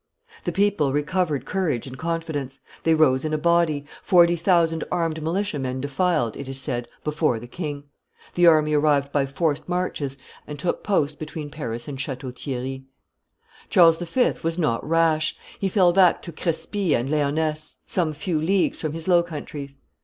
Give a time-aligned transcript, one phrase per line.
[0.45, 5.79] The people recovered courage and confidence; they rose in a body; forty thousand armed militiamen
[5.79, 7.83] defiled, it is said, before the king.
[8.33, 10.17] The army arrived by forced marches,
[10.47, 12.81] and took post between Paris and Chateau Thierry.
[12.81, 12.87] [Illustration:
[13.69, 13.99] Claude de Lorraine, Duke
[14.35, 14.41] of Guise 130] Charles V.
[14.43, 19.07] was not rash; he fell back to Crespy in Laonness, some few leagues from his
[19.07, 19.77] Low Countries.